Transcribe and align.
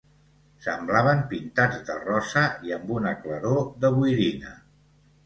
Semblaven 0.67 1.19
pintats 1.33 1.83
de 1.89 1.97
rosa 2.05 2.45
i 2.69 2.73
amb 2.79 2.89
una 2.97 3.13
claror 3.27 3.61
de 3.85 3.93
boirina 3.99 4.57